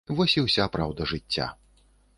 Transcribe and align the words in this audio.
Вось 0.19 0.33
і 0.39 0.43
ўся 0.45 0.65
праўда 0.77 1.09
жыцця. 1.15 1.47